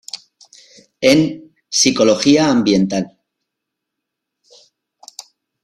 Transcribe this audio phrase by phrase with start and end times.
[0.99, 3.19] En: Psicología ambiental.